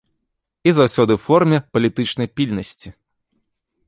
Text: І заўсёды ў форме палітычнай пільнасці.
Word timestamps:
І 0.69 0.71
заўсёды 0.77 1.11
ў 1.17 1.23
форме 1.25 1.57
палітычнай 1.77 2.27
пільнасці. 2.39 2.89